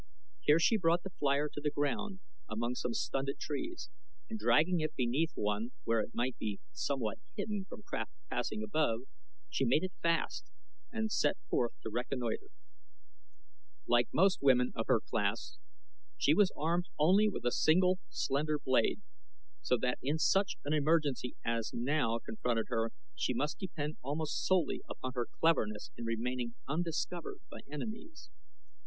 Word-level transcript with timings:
Here 0.41 0.57
she 0.57 0.77
brought 0.79 1.03
the 1.03 1.11
flier 1.11 1.47
to 1.47 1.61
the 1.61 1.69
ground 1.69 2.21
among 2.49 2.73
some 2.73 2.95
stunted 2.95 3.37
trees, 3.37 3.91
and 4.27 4.39
dragging 4.39 4.79
it 4.79 4.95
beneath 4.95 5.33
one 5.35 5.73
where 5.83 5.99
it 5.99 6.15
might 6.15 6.35
be 6.39 6.59
somewhat 6.71 7.19
hidden 7.35 7.65
from 7.69 7.83
craft 7.83 8.11
passing 8.27 8.63
above, 8.63 9.01
she 9.51 9.63
made 9.63 9.83
it 9.83 9.93
fast 10.01 10.49
and 10.91 11.11
set 11.11 11.37
forth 11.51 11.73
to 11.83 11.91
reconnoiter. 11.91 12.47
Like 13.85 14.07
most 14.11 14.41
women 14.41 14.71
of 14.75 14.87
her 14.87 15.01
class 15.01 15.59
she 16.17 16.33
was 16.33 16.51
armed 16.57 16.87
only 16.97 17.29
with 17.29 17.45
a 17.45 17.51
single 17.51 17.99
slender 18.09 18.57
blade, 18.57 19.01
so 19.61 19.77
that 19.77 19.99
in 20.01 20.17
such 20.17 20.57
an 20.65 20.73
emergency 20.73 21.35
as 21.45 21.73
now 21.75 22.17
confronted 22.17 22.65
her 22.69 22.89
she 23.13 23.35
must 23.35 23.59
depend 23.59 23.97
almost 24.01 24.43
solely 24.47 24.81
upon 24.89 25.11
her 25.13 25.27
cleverness 25.39 25.91
in 25.95 26.05
remaining 26.05 26.55
undiscovered 26.67 27.37
by 27.51 27.59
enemies. 27.71 28.31